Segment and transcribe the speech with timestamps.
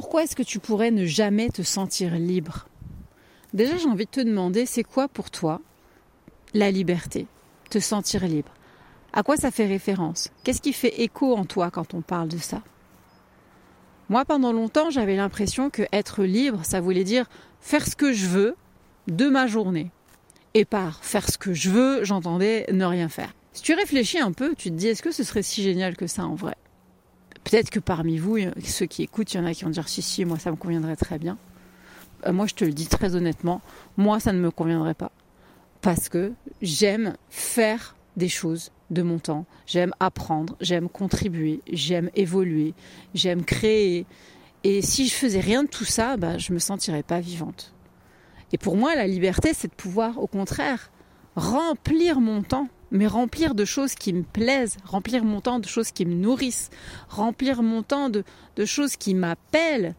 [0.00, 2.68] pourquoi est-ce que tu pourrais ne jamais te sentir libre?
[3.52, 5.60] Déjà, j'ai envie de te demander, c'est quoi pour toi
[6.54, 7.26] la liberté
[7.68, 8.54] Te sentir libre?
[9.12, 10.30] À quoi ça fait référence?
[10.44, 12.62] Qu'est-ce qui fait écho en toi quand on parle de ça?
[14.08, 17.26] Moi, pendant longtemps, j'avais l'impression que être libre, ça voulait dire
[17.60, 18.54] faire ce que je veux
[19.08, 19.90] de ma journée.
[20.54, 23.34] Et par faire ce que je veux, j'entendais ne rien faire.
[23.52, 26.06] Si tu réfléchis un peu, tu te dis est-ce que ce serait si génial que
[26.06, 26.54] ça en vrai?
[27.44, 30.02] Peut-être que parmi vous, ceux qui écoutent, il y en a qui vont dire si
[30.02, 31.38] si, moi ça me conviendrait très bien.
[32.26, 33.60] Euh, moi je te le dis très honnêtement,
[33.96, 35.12] moi ça ne me conviendrait pas.
[35.80, 42.74] Parce que j'aime faire des choses de mon temps, j'aime apprendre, j'aime contribuer, j'aime évoluer,
[43.14, 44.06] j'aime créer.
[44.64, 47.72] Et si je faisais rien de tout ça, bah, je me sentirais pas vivante.
[48.52, 50.90] Et pour moi, la liberté, c'est de pouvoir, au contraire,
[51.36, 55.90] remplir mon temps, mais remplir de choses qui me plaisent, remplir mon temps de choses
[55.90, 56.70] qui me nourrissent,
[57.08, 58.24] remplir mon temps de,
[58.64, 59.94] choses qui m'appellent,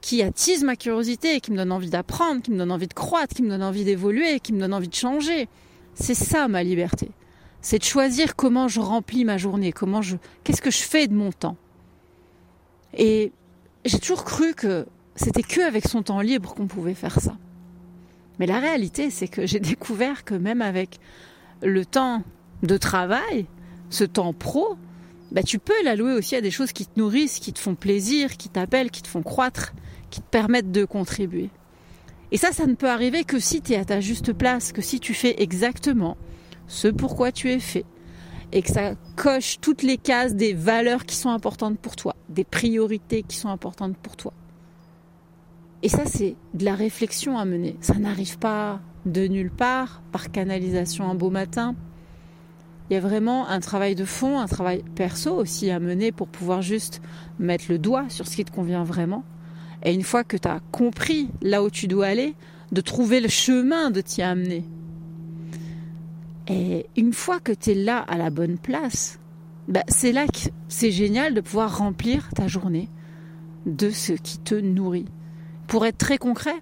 [0.00, 3.34] qui attisent ma curiosité, qui me donnent envie d'apprendre, qui me donnent envie de croître,
[3.34, 5.48] qui me donnent envie d'évoluer, qui me donnent envie de changer.
[5.94, 7.10] C'est ça ma liberté.
[7.60, 11.14] C'est de choisir comment je remplis ma journée, comment je, qu'est-ce que je fais de
[11.14, 11.56] mon temps.
[12.96, 13.32] Et
[13.84, 14.86] j'ai toujours cru que
[15.16, 17.36] c'était que avec son temps libre qu'on pouvait faire ça.
[18.38, 20.98] Mais la réalité, c'est que j'ai découvert que même avec
[21.64, 22.22] le temps
[22.62, 23.46] de travail,
[23.90, 24.76] ce temps pro,
[25.32, 28.36] bah, tu peux l'allouer aussi à des choses qui te nourrissent, qui te font plaisir,
[28.36, 29.72] qui t'appellent, qui te font croître,
[30.10, 31.50] qui te permettent de contribuer.
[32.30, 34.82] Et ça, ça ne peut arriver que si tu es à ta juste place, que
[34.82, 36.16] si tu fais exactement
[36.66, 37.84] ce pourquoi tu es fait,
[38.52, 42.44] et que ça coche toutes les cases des valeurs qui sont importantes pour toi, des
[42.44, 44.32] priorités qui sont importantes pour toi.
[45.84, 47.76] Et ça, c'est de la réflexion à mener.
[47.82, 51.76] Ça n'arrive pas de nulle part, par canalisation un beau matin.
[52.88, 56.28] Il y a vraiment un travail de fond, un travail perso aussi à mener pour
[56.28, 57.02] pouvoir juste
[57.38, 59.24] mettre le doigt sur ce qui te convient vraiment.
[59.82, 62.34] Et une fois que tu as compris là où tu dois aller,
[62.72, 64.64] de trouver le chemin de t'y amener.
[66.48, 69.18] Et une fois que tu es là à la bonne place,
[69.68, 72.88] bah, c'est là que c'est génial de pouvoir remplir ta journée
[73.66, 75.04] de ce qui te nourrit.
[75.66, 76.54] Pour être très concret,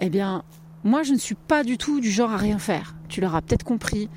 [0.00, 0.42] eh bien,
[0.84, 2.94] moi, je ne suis pas du tout du genre à rien faire.
[3.08, 4.08] Tu l'auras peut-être compris.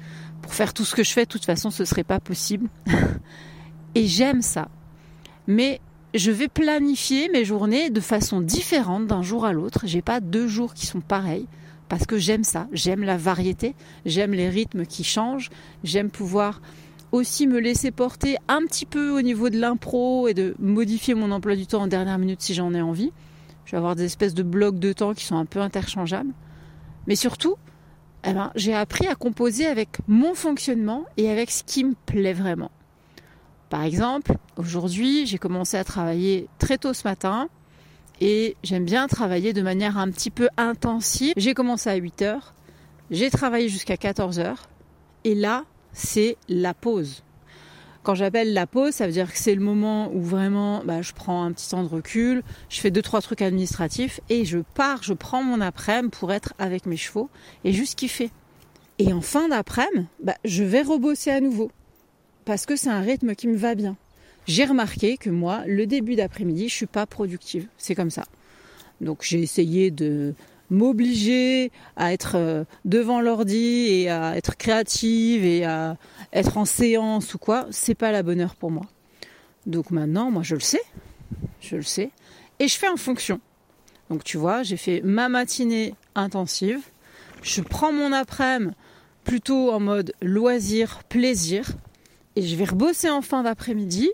[0.41, 2.69] Pour faire tout ce que je fais, de toute façon, ce serait pas possible.
[3.95, 4.67] Et j'aime ça.
[5.47, 5.79] Mais
[6.13, 9.81] je vais planifier mes journées de façon différente d'un jour à l'autre.
[9.85, 11.47] J'ai pas deux jours qui sont pareils
[11.89, 12.67] parce que j'aime ça.
[12.73, 13.73] J'aime la variété.
[14.06, 15.50] J'aime les rythmes qui changent.
[15.83, 16.61] J'aime pouvoir
[17.13, 21.31] aussi me laisser porter un petit peu au niveau de l'impro et de modifier mon
[21.31, 23.11] emploi du temps en dernière minute si j'en ai envie.
[23.67, 26.31] Je vais avoir des espèces de blocs de temps qui sont un peu interchangeables.
[27.05, 27.57] Mais surtout,
[28.23, 32.31] eh ben, j'ai appris à composer avec mon fonctionnement et avec ce qui me plaît
[32.31, 32.72] vraiment.
[33.69, 37.50] Par exemple, aujourd'hui, j'ai commencé à travailler très tôt ce matin
[38.22, 41.33] et j'aime bien travailler de manière un petit peu intensive.
[41.35, 42.53] J'ai commencé à 8 heures,
[43.11, 44.69] j'ai travaillé jusqu'à 14 heures
[45.25, 47.22] et là, c'est la pause.
[48.07, 51.12] Quand j'appelle la pause, ça veut dire que c'est le moment où vraiment bah, je
[51.12, 55.03] prends un petit temps de recul, je fais deux trois trucs administratifs et je pars,
[55.03, 57.29] je prends mon après-midi pour être avec mes chevaux
[57.66, 58.31] et juste kiffer.
[58.97, 61.69] Et en fin d'après-midi, bah, je vais rebosser à nouveau
[62.45, 63.97] parce que c'est un rythme qui me va bien.
[64.45, 67.68] J'ai remarqué que moi, le début d'après-midi, je suis pas productive.
[67.78, 68.24] C'est comme ça.
[69.01, 70.34] Donc j'ai essayé de
[70.69, 75.97] m'obliger à être euh, devant l'ordi et à être créative et à
[76.33, 78.85] être en séance ou quoi, c'est pas la bonne heure pour moi.
[79.66, 80.81] Donc maintenant, moi je le sais,
[81.61, 82.11] je le sais,
[82.59, 83.39] et je fais en fonction.
[84.09, 86.81] Donc tu vois, j'ai fait ma matinée intensive,
[87.41, 88.73] je prends mon après-midi
[89.27, 91.67] plutôt en mode loisir, plaisir,
[92.38, 94.09] et je vais rebosser en fin d'après-midi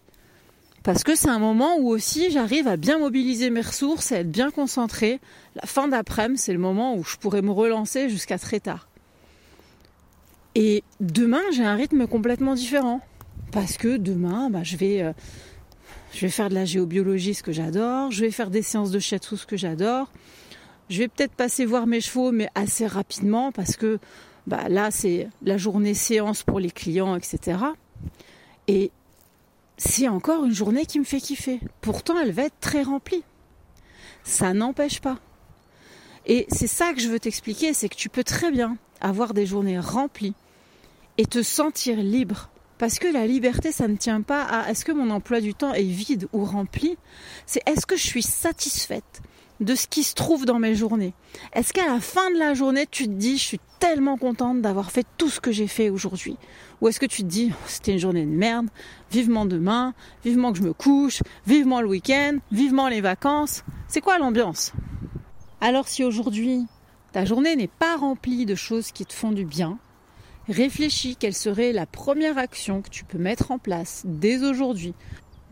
[0.83, 4.31] parce que c'est un moment où aussi j'arrive à bien mobiliser mes ressources, à être
[4.31, 5.21] bien concentrée.
[5.55, 8.87] La fin d'après-midi, c'est le moment où je pourrais me relancer jusqu'à très tard.
[10.55, 13.01] Et demain, j'ai un rythme complètement différent.
[13.51, 15.13] Parce que demain, bah, je, vais, euh,
[16.13, 18.11] je vais faire de la géobiologie, ce que j'adore.
[18.11, 20.11] Je vais faire des séances de shiatsu, ce que j'adore.
[20.89, 23.99] Je vais peut-être passer voir mes chevaux, mais assez rapidement, parce que
[24.47, 27.59] bah, là, c'est la journée séance pour les clients, etc.
[28.67, 28.91] Et
[29.77, 31.59] c'est encore une journée qui me fait kiffer.
[31.81, 33.23] Pourtant, elle va être très remplie.
[34.23, 35.19] Ça n'empêche pas.
[36.25, 39.45] Et c'est ça que je veux t'expliquer, c'est que tu peux très bien avoir des
[39.45, 40.35] journées remplies
[41.17, 42.49] et te sentir libre.
[42.77, 45.73] Parce que la liberté, ça ne tient pas à est-ce que mon emploi du temps
[45.73, 46.97] est vide ou rempli,
[47.45, 49.21] c'est est-ce que je suis satisfaite?
[49.59, 51.13] De ce qui se trouve dans mes journées.
[51.53, 54.91] Est-ce qu'à la fin de la journée, tu te dis, je suis tellement contente d'avoir
[54.91, 56.37] fait tout ce que j'ai fait aujourd'hui?
[56.81, 58.67] Ou est-ce que tu te dis, oh, c'était une journée de merde,
[59.11, 59.93] vivement demain,
[60.25, 63.63] vivement que je me couche, vivement le week-end, vivement les vacances.
[63.87, 64.73] C'est quoi l'ambiance?
[65.61, 66.65] Alors si aujourd'hui,
[67.13, 69.77] ta journée n'est pas remplie de choses qui te font du bien,
[70.49, 74.93] réfléchis quelle serait la première action que tu peux mettre en place dès aujourd'hui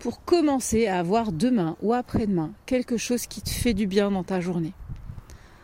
[0.02, 4.24] pour commencer à avoir demain ou après-demain quelque chose qui te fait du bien dans
[4.24, 4.74] ta journée.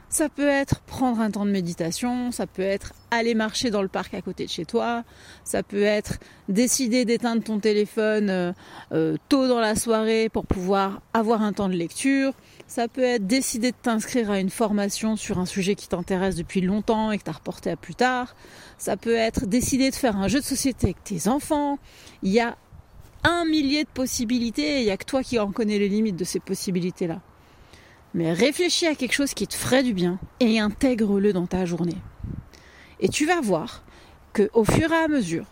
[0.10, 3.90] Ça peut être prendre un temps de méditation, ça peut être aller marcher dans le
[3.90, 5.04] parc à côté de chez toi,
[5.44, 8.54] ça peut être décider d'éteindre ton téléphone euh,
[8.94, 12.34] euh, tôt dans la soirée pour pouvoir avoir un temps de lecture,
[12.68, 16.62] ça peut être décider de t'inscrire à une formation sur un sujet qui t'intéresse depuis
[16.62, 18.36] longtemps et que tu as reporté à plus tard,
[18.78, 21.80] ça peut être décider de faire un jeu de société avec tes enfants,
[22.24, 22.56] il y a
[23.28, 26.16] un millier de possibilités et il n'y a que toi qui en connais les limites
[26.16, 27.22] de ces possibilités-là.
[28.14, 31.98] Mais réfléchis à quelque chose qui te ferait du bien et intègre-le dans ta journée.
[33.00, 33.84] Et tu vas voir
[34.34, 35.46] que au fur et à mesure,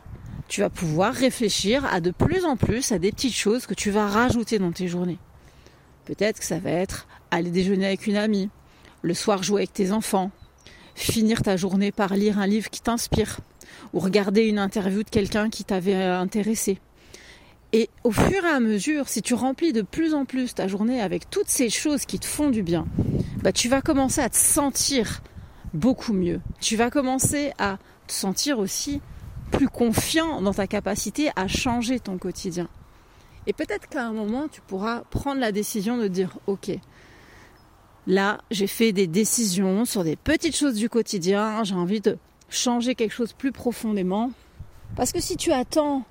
[0.48, 3.92] tu vas pouvoir réfléchir à de plus en plus à des petites choses que tu
[3.92, 5.20] vas rajouter dans tes journées.
[6.06, 8.50] Peut-être que ça va être aller déjeuner avec une amie,
[9.02, 10.32] le soir jouer avec tes enfants,
[10.94, 13.40] finir ta journée par lire un livre qui t'inspire,
[13.94, 16.80] ou regarder une interview de quelqu'un qui t'avait intéressé,
[17.76, 21.02] et au fur et à mesure, si tu remplis de plus en plus ta journée
[21.02, 22.88] avec toutes ces choses qui te font du bien,
[23.44, 25.22] bah tu vas commencer à te sentir
[25.74, 26.40] beaucoup mieux.
[26.62, 27.78] Tu vas commencer à
[28.08, 29.02] te sentir aussi
[29.52, 32.70] plus confiant dans ta capacité à changer ton quotidien.
[33.46, 36.72] Et peut-être qu'à un moment, tu pourras prendre la décision de dire, OK,
[38.08, 42.18] là, j'ai fait des décisions sur des petites choses du quotidien, j'ai envie de
[42.48, 44.32] changer quelque chose plus profondément.
[44.96, 46.06] Parce que si tu attends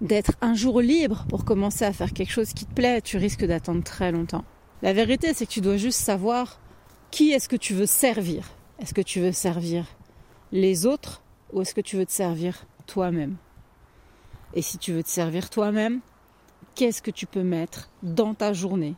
[0.00, 3.44] d'être un jour libre pour commencer à faire quelque chose qui te plaît, tu risques
[3.44, 4.44] d'attendre très longtemps.
[4.82, 6.60] La vérité, c'est que tu dois juste savoir
[7.10, 8.50] qui est-ce que tu veux servir.
[8.78, 9.86] Est-ce que tu veux servir
[10.52, 11.22] les autres
[11.52, 13.36] ou est-ce que tu veux te servir toi-même?
[14.54, 16.00] Et si tu veux te servir toi-même,
[16.74, 18.94] qu'est-ce que tu peux mettre dans ta journée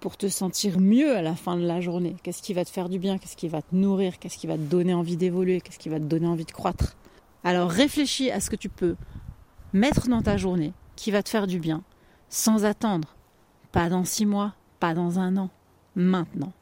[0.00, 2.16] pour te sentir mieux à la fin de la journée?
[2.22, 3.18] Qu'est-ce qui va te faire du bien?
[3.18, 4.18] Qu'est-ce qui va te nourrir?
[4.18, 5.60] Qu'est-ce qui va te donner envie d'évoluer?
[5.60, 6.96] Qu'est-ce qui va te donner envie de croître?
[7.44, 8.96] Alors réfléchis à ce que tu peux
[9.72, 11.82] mettre dans ta journée qui va te faire du bien,
[12.28, 13.16] sans attendre.
[13.72, 15.50] Pas dans six mois, pas dans un an,
[15.94, 16.52] maintenant.